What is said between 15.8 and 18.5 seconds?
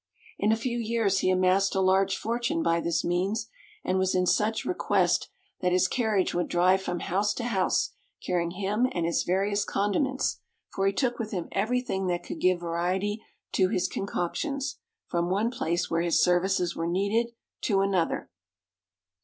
where his services were needed, to another.